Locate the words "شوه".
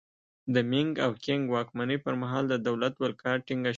3.69-3.69